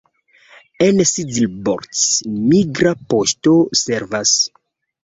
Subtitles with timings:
[0.85, 2.09] En Szabolcs
[2.49, 3.57] migra poŝto
[3.87, 4.37] servas.